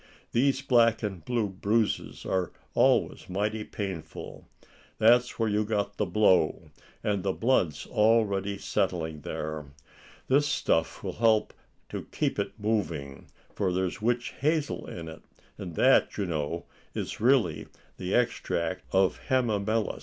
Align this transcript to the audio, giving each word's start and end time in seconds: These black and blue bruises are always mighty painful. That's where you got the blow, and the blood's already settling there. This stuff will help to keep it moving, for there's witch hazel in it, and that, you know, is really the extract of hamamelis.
These 0.31 0.63
black 0.63 1.03
and 1.03 1.23
blue 1.23 1.47
bruises 1.47 2.25
are 2.25 2.51
always 2.73 3.29
mighty 3.29 3.63
painful. 3.63 4.47
That's 4.97 5.37
where 5.37 5.47
you 5.47 5.63
got 5.63 5.97
the 5.97 6.07
blow, 6.07 6.71
and 7.03 7.21
the 7.21 7.33
blood's 7.33 7.85
already 7.85 8.57
settling 8.57 9.21
there. 9.21 9.65
This 10.27 10.47
stuff 10.47 11.03
will 11.03 11.13
help 11.21 11.53
to 11.89 12.07
keep 12.11 12.39
it 12.39 12.59
moving, 12.59 13.27
for 13.53 13.71
there's 13.71 14.01
witch 14.01 14.31
hazel 14.39 14.87
in 14.87 15.07
it, 15.07 15.21
and 15.59 15.75
that, 15.75 16.17
you 16.17 16.25
know, 16.25 16.65
is 16.95 17.21
really 17.21 17.67
the 17.97 18.15
extract 18.15 18.83
of 18.91 19.19
hamamelis. 19.29 19.99